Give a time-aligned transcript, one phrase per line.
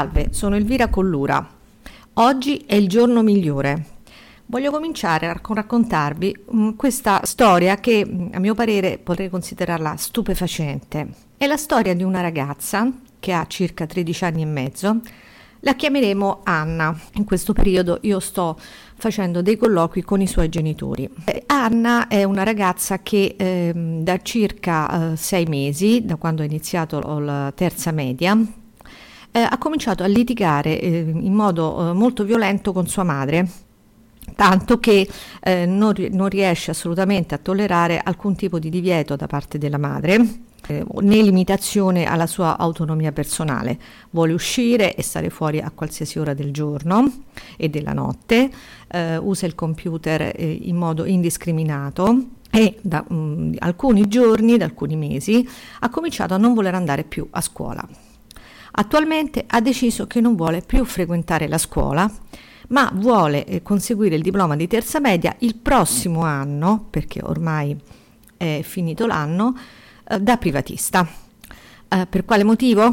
[0.00, 1.46] Salve, sono Elvira Collura.
[2.14, 3.98] Oggi è il giorno migliore.
[4.46, 11.08] Voglio cominciare a raccontarvi um, questa storia che mm, a mio parere potrei considerarla stupefacente.
[11.36, 15.00] È la storia di una ragazza che ha circa 13 anni e mezzo.
[15.60, 16.98] La chiameremo Anna.
[17.16, 18.58] In questo periodo io sto
[18.94, 21.06] facendo dei colloqui con i suoi genitori.
[21.26, 26.46] Eh, Anna è una ragazza che eh, da circa eh, sei mesi, da quando ha
[26.46, 28.34] iniziato la terza media,
[29.32, 33.48] eh, ha cominciato a litigare eh, in modo eh, molto violento con sua madre
[34.36, 35.08] tanto che
[35.40, 40.48] eh, non, non, riesce assolutamente a tollerare alcun tipo di divieto da parte della madre
[40.66, 43.78] eh, né limitazione alla sua autonomia personale.
[44.10, 47.24] Vuole uscire e stare fuori a qualsiasi ora del giorno
[47.56, 48.50] e della notte,
[48.88, 54.96] eh, usa il computer eh, in modo indiscriminato e da um, alcuni giorni, da alcuni
[54.96, 55.46] mesi,
[55.80, 57.86] ha cominciato a non voler andare più a scuola.
[58.80, 62.10] Attualmente ha deciso che non vuole più frequentare la scuola,
[62.68, 67.78] ma vuole eh, conseguire il diploma di terza media il prossimo anno, perché ormai
[68.38, 69.54] è finito l'anno,
[70.08, 71.06] eh, da privatista.
[71.88, 72.90] Eh, per quale motivo?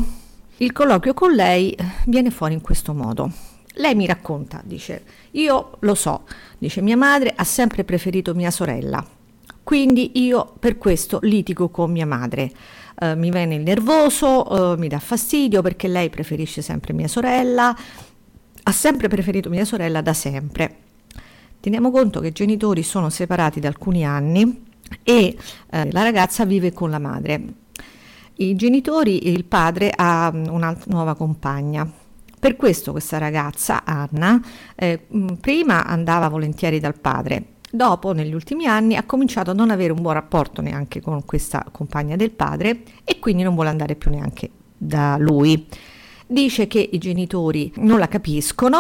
[0.58, 1.74] Il colloquio con lei
[2.08, 3.32] viene fuori in questo modo.
[3.76, 6.26] Lei mi racconta, dice, io lo so,
[6.58, 9.06] dice, mia madre ha sempre preferito mia sorella,
[9.64, 12.52] quindi io per questo litigo con mia madre.
[13.00, 17.76] Uh, mi viene il nervoso, uh, mi dà fastidio perché lei preferisce sempre mia sorella,
[18.64, 20.78] ha sempre preferito mia sorella da sempre.
[21.60, 24.66] Teniamo conto che i genitori sono separati da alcuni anni
[25.04, 25.38] e
[25.70, 27.44] eh, la ragazza vive con la madre.
[28.36, 31.90] I genitori, il padre ha una nuova compagna.
[32.40, 34.40] Per questo questa ragazza, Anna,
[34.76, 35.08] eh,
[35.42, 37.44] prima andava volentieri dal padre,
[37.78, 41.64] Dopo, negli ultimi anni, ha cominciato a non avere un buon rapporto neanche con questa
[41.72, 45.68] compagna del padre e quindi non vuole andare più neanche da lui.
[46.26, 48.80] Dice che i genitori non la capiscono,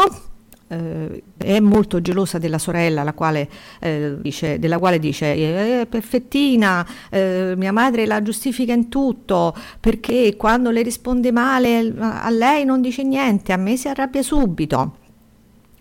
[0.68, 3.48] eh, è molto gelosa della sorella, la quale,
[3.82, 10.36] eh, dice, della quale dice è perfettina, eh, mia madre la giustifica in tutto, perché
[10.36, 15.06] quando le risponde male a lei non dice niente, a me si arrabbia subito.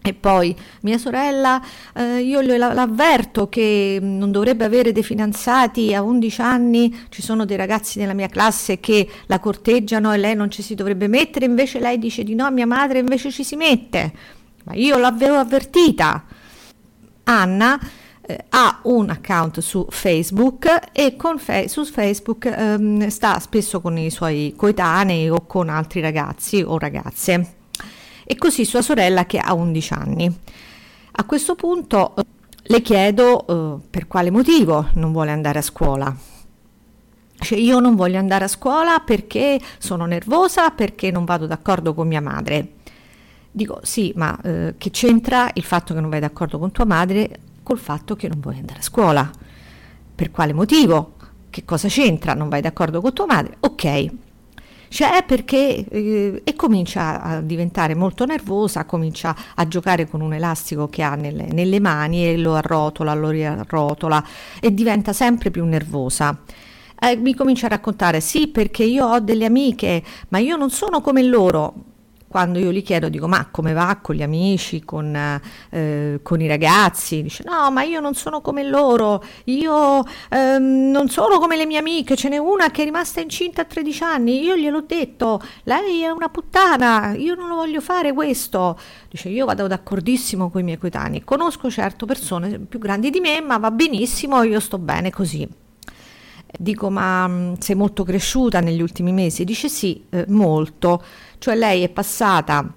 [0.06, 1.61] E poi mia sorella,
[1.93, 7.56] eh, io l'avverto che non dovrebbe avere dei fidanzati a 11 anni, ci sono dei
[7.56, 11.81] ragazzi nella mia classe che la corteggiano e lei non ci si dovrebbe mettere, invece
[11.81, 14.12] lei dice di no, mia madre invece ci si mette.
[14.62, 16.23] Ma io l'avevo avvertita.
[17.25, 17.77] Anna
[18.21, 24.11] eh, ha un account su Facebook e fe- su Facebook ehm, sta spesso con i
[24.11, 27.56] suoi coetanei o con altri ragazzi o ragazze
[28.26, 30.38] e così sua sorella che ha 11 anni.
[31.19, 32.25] A questo punto eh,
[32.62, 36.14] le chiedo eh, per quale motivo non vuole andare a scuola.
[37.38, 42.09] Cioè, io non voglio andare a scuola perché sono nervosa, perché non vado d'accordo con
[42.09, 42.72] mia madre.
[43.50, 47.41] Dico sì, ma eh, che c'entra il fatto che non vai d'accordo con tua madre
[47.62, 49.31] col fatto che non vuoi andare a scuola?
[50.14, 51.14] Per quale motivo?
[51.48, 52.34] Che cosa c'entra?
[52.34, 53.56] Non vai d'accordo con tua madre?
[53.60, 54.10] Ok,
[54.89, 60.89] cioè perché eh, e comincia a diventare molto nervosa, comincia a giocare con un elastico
[60.89, 64.25] che ha nelle, nelle mani e lo arrotola, lo riarrotola
[64.61, 66.39] e diventa sempre più nervosa.
[66.99, 71.01] Eh, mi comincia a raccontare sì perché io ho delle amiche, ma io non sono
[71.01, 71.75] come loro
[72.37, 76.47] quando io gli chiedo, dico ma come va con gli amici, con, eh, con i
[76.47, 77.23] ragazzi?
[77.23, 81.79] Dice no, ma io non sono come loro, io ehm, non sono come le mie
[81.79, 86.03] amiche, ce n'è una che è rimasta incinta a 13 anni, io gliel'ho detto, lei
[86.03, 88.79] è una puttana, io non lo voglio fare questo.
[89.09, 93.41] Dice io vado d'accordissimo con i miei coetanei, conosco certo persone più grandi di me,
[93.41, 95.65] ma va benissimo, io sto bene così.
[96.59, 99.44] Dico, ma mm, sei molto cresciuta negli ultimi mesi?
[99.44, 101.03] Dice sì, eh, molto.
[101.38, 102.73] Cioè lei è passata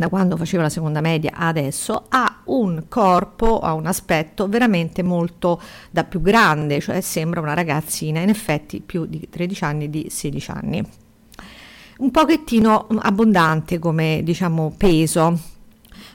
[0.00, 5.60] da quando faceva la seconda media adesso ha un corpo, ha un aspetto veramente molto
[5.90, 10.50] da più grande, cioè sembra una ragazzina, in effetti più di 13 anni, di 16
[10.50, 10.82] anni.
[11.98, 15.38] Un pochettino abbondante come diciamo peso.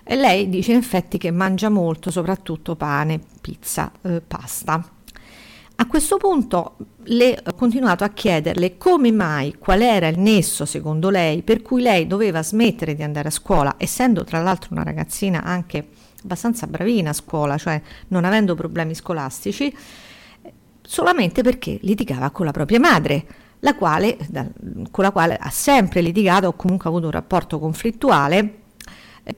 [0.03, 4.94] E lei dice in effetti che mangia molto, soprattutto pane, pizza, eh, pasta.
[5.77, 11.09] A questo punto le ho continuato a chiederle come mai, qual era il nesso secondo
[11.09, 15.43] lei per cui lei doveva smettere di andare a scuola, essendo tra l'altro una ragazzina
[15.43, 15.89] anche
[16.23, 19.75] abbastanza bravina a scuola, cioè non avendo problemi scolastici,
[20.81, 23.25] solamente perché litigava con la propria madre,
[23.59, 24.47] la quale, da,
[24.91, 28.63] con la quale ha sempre litigato o comunque avuto un rapporto conflittuale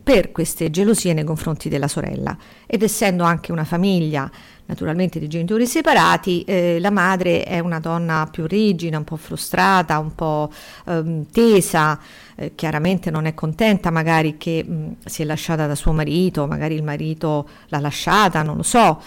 [0.02, 2.38] per queste gelosie nei confronti della sorella.
[2.66, 4.30] Ed essendo anche una famiglia
[4.66, 9.98] naturalmente di genitori separati, eh, la madre è una donna più rigida, un po' frustrata,
[9.98, 10.52] un po'
[10.88, 11.98] ehm, tesa,
[12.36, 16.76] eh, chiaramente non è contenta magari che mh, si è lasciata da suo marito, magari
[16.76, 19.02] il marito l'ha lasciata, non lo so,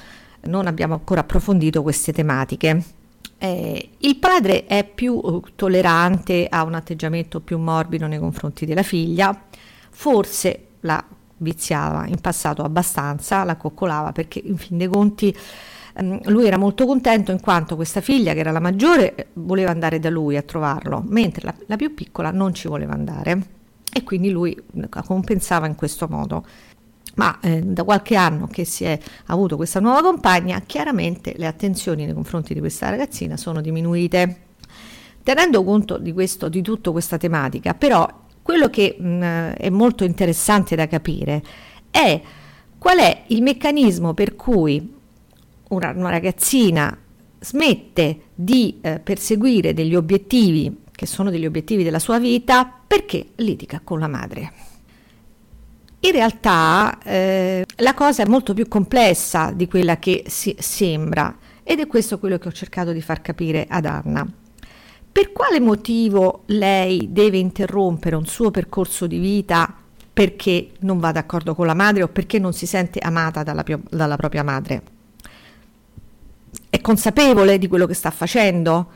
[0.44, 2.82] non abbiamo ancora approfondito queste tematiche.
[3.36, 8.82] Eh, il padre è più uh, tollerante, ha un atteggiamento più morbido nei confronti della
[8.82, 9.38] figlia,
[9.90, 11.04] forse la
[11.38, 15.34] viziava in passato abbastanza, la coccolava perché in fin dei conti
[15.94, 19.98] ehm, lui era molto contento in quanto questa figlia, che era la maggiore, voleva andare
[19.98, 23.58] da lui a trovarlo, mentre la, la più piccola non ci voleva andare
[23.92, 24.56] e quindi lui
[25.04, 26.44] compensava in questo modo.
[27.16, 32.04] Ma eh, da qualche anno che si è avuto questa nuova compagna, chiaramente le attenzioni
[32.04, 34.42] nei confronti di questa ragazzina sono diminuite.
[35.22, 38.08] Tenendo conto di, questo, di tutta questa tematica, però
[38.50, 39.23] quello che mh, mm,
[39.58, 41.41] è molto interessante da capire
[41.88, 42.20] è
[42.79, 44.93] qual è il meccanismo per cui
[45.69, 46.99] una, una ragazzina
[47.38, 53.82] smette di eh, perseguire degli obiettivi che sono degli obiettivi della sua vita perché litiga
[53.85, 54.52] con la madre.
[56.00, 61.79] In realtà eh, la cosa è molto più complessa di quella che si sembra ed
[61.79, 64.39] è questo quello che ho cercato di far capire ad Anna.
[65.12, 69.74] Per quale motivo lei deve interrompere un suo percorso di vita
[70.12, 74.16] perché non va d'accordo con la madre o perché non si sente amata dalla, dalla
[74.16, 74.82] propria madre?
[76.68, 78.86] È consapevole di quello che sta facendo?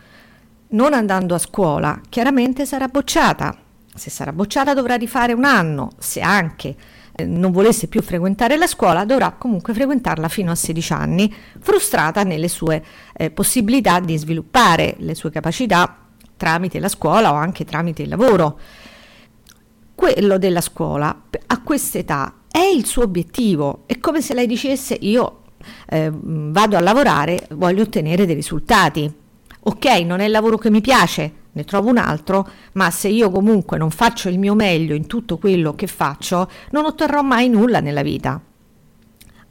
[0.68, 3.56] Non andando a scuola, chiaramente sarà bocciata.
[3.92, 6.76] Se sarà bocciata dovrà rifare un anno, se anche
[7.16, 12.22] eh, non volesse più frequentare la scuola, dovrà comunque frequentarla fino a 16 anni, frustrata
[12.22, 12.84] nelle sue
[13.16, 15.98] eh, possibilità di sviluppare le sue capacità
[16.44, 18.58] tramite la scuola o anche tramite il lavoro.
[19.94, 25.44] Quello della scuola a quest'età è il suo obiettivo, è come se lei dicesse io
[25.88, 29.10] eh, vado a lavorare, voglio ottenere dei risultati.
[29.66, 33.30] Ok, non è il lavoro che mi piace, ne trovo un altro, ma se io
[33.30, 37.80] comunque non faccio il mio meglio in tutto quello che faccio, non otterrò mai nulla
[37.80, 38.38] nella vita.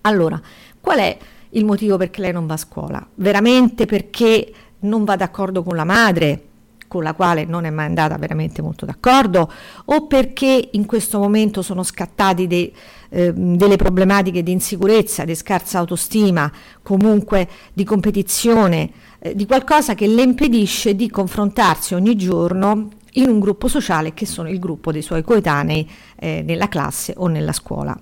[0.02, 0.40] Allora,
[0.80, 1.18] qual è
[1.50, 3.04] il motivo perché lei non va a scuola?
[3.16, 6.50] Veramente perché non va d'accordo con la madre?
[6.94, 9.52] Con la quale non è mai andata veramente molto d'accordo
[9.86, 12.72] o perché in questo momento sono scattati dei,
[13.10, 16.52] eh, delle problematiche di insicurezza, di scarsa autostima,
[16.84, 23.40] comunque di competizione, eh, di qualcosa che le impedisce di confrontarsi ogni giorno in un
[23.40, 28.00] gruppo sociale che sono il gruppo dei suoi coetanei eh, nella classe o nella scuola.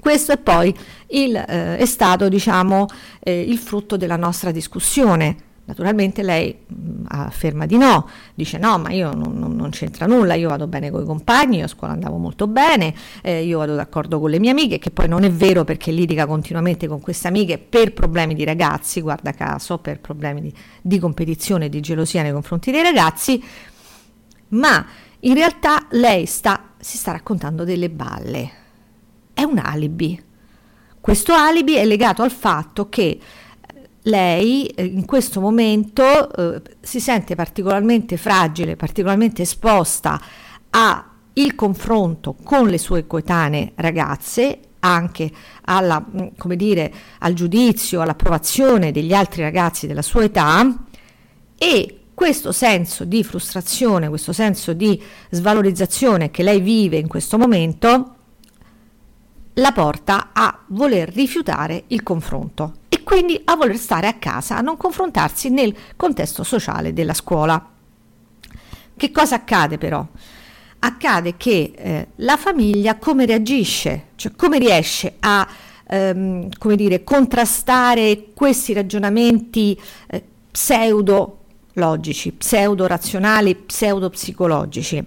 [0.00, 0.74] Questo è poi
[1.10, 2.86] il, eh, è stato diciamo,
[3.20, 8.90] eh, il frutto della nostra discussione Naturalmente lei mh, afferma di no, dice no, ma
[8.90, 11.94] io non, non, non c'entra nulla, io vado bene con i compagni, io a scuola
[11.94, 15.30] andavo molto bene, eh, io vado d'accordo con le mie amiche, che poi non è
[15.30, 20.42] vero perché litiga continuamente con queste amiche per problemi di ragazzi, guarda caso, per problemi
[20.42, 20.52] di,
[20.82, 23.42] di competizione e di gelosia nei confronti dei ragazzi,
[24.48, 24.86] ma
[25.20, 28.50] in realtà lei sta, si sta raccontando delle balle,
[29.32, 30.22] è un alibi.
[31.00, 33.18] Questo alibi è legato al fatto che
[34.04, 40.20] lei eh, in questo momento eh, si sente particolarmente fragile, particolarmente esposta
[40.70, 45.30] al confronto con le sue coetanee ragazze, anche
[45.64, 50.84] alla, mm, dire, al giudizio, all'approvazione degli altri ragazzi della sua età
[51.56, 58.14] e questo senso di frustrazione, questo senso di svalorizzazione che lei vive in questo momento
[59.54, 64.76] la porta a voler rifiutare il confronto quindi a voler stare a casa, a non
[64.76, 67.70] confrontarsi nel contesto sociale della scuola.
[68.96, 70.04] Che cosa accade però?
[70.80, 75.46] Accade che eh, la famiglia come reagisce, cioè come riesce a
[75.86, 81.38] ehm, come dire, contrastare questi ragionamenti eh, pseudo
[81.74, 85.02] logici, pseudo razionali, pseudo psicologici.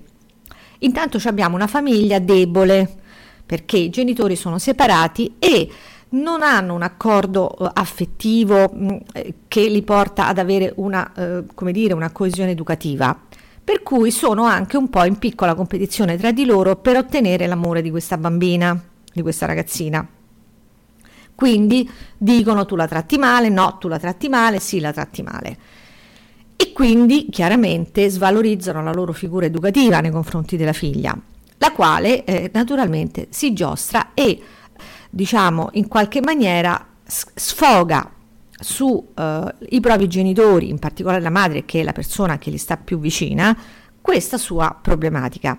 [0.80, 3.06] Intanto abbiamo una famiglia debole
[3.48, 5.68] perché i genitori sono separati e
[6.10, 11.12] non hanno un accordo uh, affettivo mm, eh, che li porta ad avere una,
[11.56, 13.20] come dire, una coesione educativa,
[13.63, 17.82] per cui sono anche un po' in piccola competizione tra di loro per ottenere l'amore
[17.82, 18.80] di questa bambina,
[19.12, 20.08] di questa ragazzina.
[21.38, 21.88] Quindi
[22.18, 25.58] dicono tu la tratti male, no, tu la tratti male, sì, la tratti male.
[26.56, 31.16] E quindi chiaramente svalorizzano la loro figura educativa nei confronti della figlia,
[31.58, 34.42] la quale eh, naturalmente si giostra e
[35.10, 38.12] diciamo, in qualche maniera sfoga
[38.60, 42.78] sui eh, propri genitori, in particolare la madre che è la persona che gli sta
[42.78, 43.58] più vicina,
[44.02, 45.58] questa sua problematica.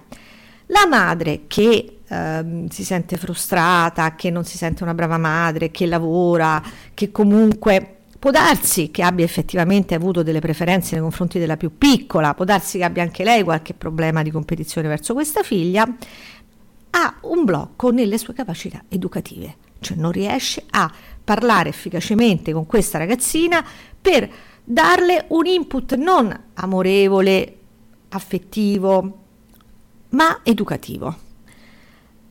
[0.66, 5.86] La madre che eh, si sente frustrata, che non si sente una brava madre, che
[5.86, 6.62] lavora,
[6.92, 12.34] che comunque Può darsi che abbia effettivamente avuto delle preferenze nei confronti della più piccola,
[12.34, 15.86] può darsi che abbia anche lei qualche problema di competizione verso questa figlia,
[16.90, 22.98] ha un blocco nelle sue capacità educative, cioè non riesce a parlare efficacemente con questa
[22.98, 23.64] ragazzina
[24.00, 24.28] per
[24.64, 27.56] darle un input non amorevole,
[28.08, 29.18] affettivo,
[30.08, 31.16] ma educativo.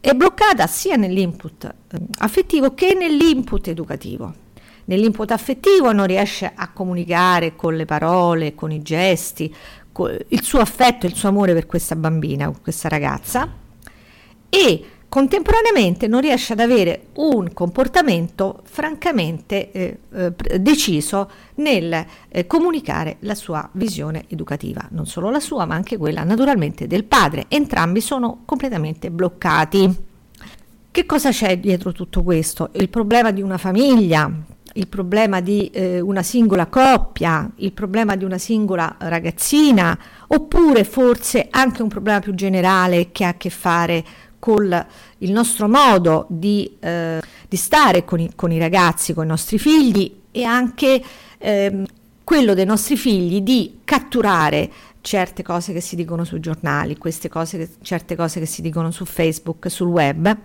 [0.02, 4.46] È bloccata sia nell'input eh, affettivo che nell'input educativo
[4.88, 9.54] nell'input affettivo non riesce a comunicare con le parole, con i gesti,
[9.92, 13.66] con il suo affetto, il suo amore per questa bambina, questa ragazza
[14.50, 23.18] e contemporaneamente non riesce ad avere un comportamento francamente eh, eh, deciso nel eh, comunicare
[23.22, 27.46] la sua visione educativa, non solo la sua ma anche quella naturalmente del padre.
[27.48, 30.06] Entrambi sono completamente bloccati.
[30.92, 32.70] Che cosa c'è dietro tutto questo?
[32.74, 34.32] Il problema di una famiglia
[34.78, 41.48] il problema di eh, una singola coppia, il problema di una singola ragazzina, oppure forse
[41.50, 44.04] anche un problema più generale che ha a che fare
[44.40, 44.86] con
[45.18, 49.58] il nostro modo di, eh, di stare con i, con i, ragazzi, con i nostri
[49.58, 51.04] figli e anche
[51.40, 51.84] eh,
[52.24, 54.70] quello dei nostri figli di catturare
[55.02, 59.06] certe cose che si dicono sui giornali, queste cose, certe cose che si dicono su
[59.06, 60.38] Facebook, sul web,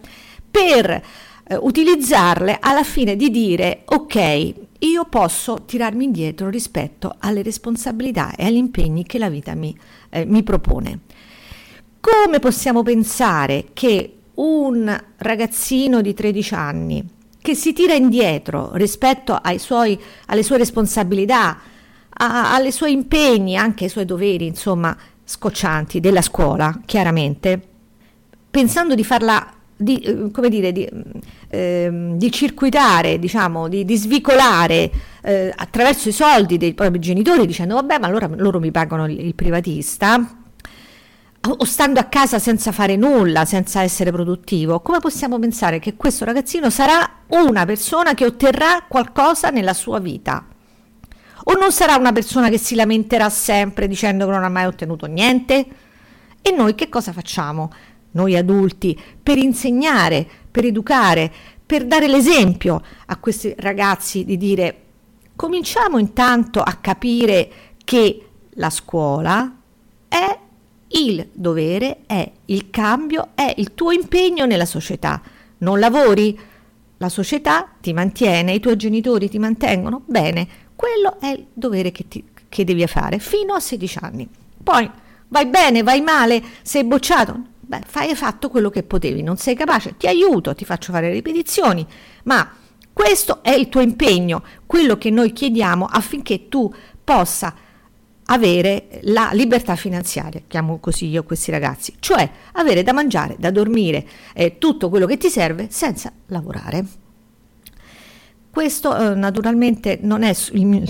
[0.51, 1.03] per
[1.45, 8.47] eh, utilizzarle alla fine di dire ok, io posso tirarmi indietro rispetto alle responsabilità e
[8.47, 9.77] agli impegni che la vita mi,
[10.11, 11.01] eh, mi propone.
[12.01, 17.09] Come possiamo pensare che un ragazzino di 13 anni
[17.43, 21.59] che si tira indietro rispetto suoi, alle sue responsabilità,
[22.09, 27.61] a, alle suoi impegni, anche ai suoi doveri, insomma, scoccianti della scuola, chiaramente,
[28.51, 30.89] pensando di farla di, eh, come dire, di,
[31.49, 34.91] eh, di circuitare, diciamo, di, di svicolare
[35.23, 39.19] eh, attraverso i soldi dei propri genitori dicendo vabbè ma allora loro mi pagano il,
[39.21, 40.39] il privatista
[41.45, 46.25] o stando a casa senza fare nulla, senza essere produttivo, come possiamo pensare che questo
[46.25, 50.47] ragazzino sarà una persona che otterrà qualcosa nella sua vita?
[51.45, 55.07] O non sarà una persona che si lamenterà sempre dicendo che non ha mai ottenuto
[55.07, 55.67] niente?
[56.41, 57.73] E noi che cosa facciamo?
[58.13, 61.31] Noi adulti, per insegnare, per educare,
[61.65, 64.77] per dare l'esempio a questi ragazzi di dire
[65.35, 67.51] cominciamo intanto a capire
[67.85, 69.57] che la scuola
[70.09, 70.39] è
[70.89, 75.21] il dovere, è il cambio, è il tuo impegno nella società.
[75.59, 76.39] Non lavori?
[76.99, 80.03] La società ti mantiene, i tuoi genitori ti mantengono?
[80.05, 84.29] Bene, quello è il dovere che, ti, che devi fare fino a 16 anni.
[84.63, 84.89] Poi
[85.29, 87.51] vai bene, vai male, sei bocciato?
[87.73, 91.11] Beh, fai, hai fatto quello che potevi, non sei capace, ti aiuto, ti faccio fare
[91.11, 91.87] ripetizioni,
[92.25, 92.47] ma
[92.93, 96.71] questo è il tuo impegno, quello che noi chiediamo affinché tu
[97.03, 97.55] possa
[98.27, 104.07] avere la libertà finanziaria, chiamo così io questi ragazzi, cioè avere da mangiare, da dormire,
[104.35, 106.85] eh, tutto quello che ti serve senza lavorare.
[108.51, 110.37] Questo eh, naturalmente non è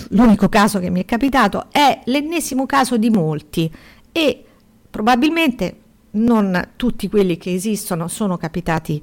[0.08, 3.72] l'unico caso che mi è capitato, è l'ennesimo caso di molti
[4.10, 4.44] e
[4.90, 5.76] probabilmente
[6.12, 9.00] non tutti quelli che esistono sono capitati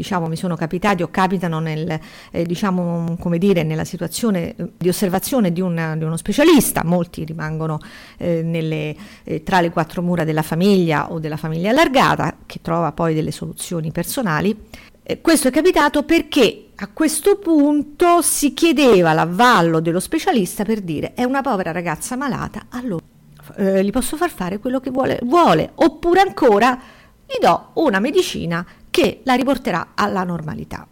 [0.00, 1.98] diciamo mi sono capitati o capitano nel,
[2.30, 7.78] eh, diciamo, come dire, nella situazione di osservazione di, una, di uno specialista, molti rimangono
[8.16, 12.92] eh, nelle, eh, tra le quattro mura della famiglia o della famiglia allargata, che trova
[12.92, 14.56] poi delle soluzioni personali.
[15.02, 21.12] Eh, questo è capitato perché a questo punto si chiedeva l'avvallo dello specialista per dire
[21.12, 23.09] è una povera ragazza malata, allora
[23.56, 26.78] eh, gli posso far fare quello che vuole, vuole, oppure ancora
[27.26, 30.86] gli do una medicina che la riporterà alla normalità.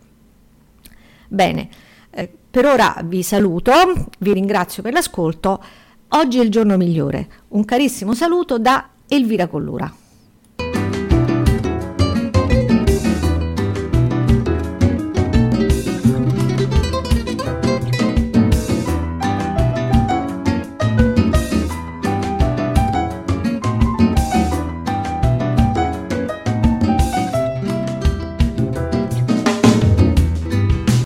[1.29, 1.69] Bene,
[2.11, 3.73] eh, per ora vi saluto,
[4.19, 5.63] vi ringrazio per l'ascolto.
[6.09, 7.29] Oggi è il giorno migliore.
[7.49, 9.93] Un carissimo saluto da Elvira Collura.